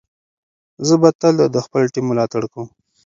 زه 0.87 0.95
به 1.01 1.09
تل 1.21 1.35
د 1.55 1.57
خپل 1.65 1.83
ټیم 1.93 2.05
ملاتړ 2.09 2.43
کوم. 2.53 2.67